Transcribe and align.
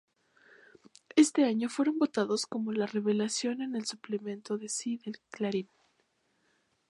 Ese 1.15 1.43
año 1.43 1.69
fueron 1.69 1.99
votados 1.99 2.47
como 2.47 2.71
la 2.71 2.87
Revelación 2.87 3.61
en 3.61 3.75
el 3.75 3.85
Suplemento 3.85 4.57
Sí 4.67 4.97
de 5.05 5.11
Clarín. 5.29 5.69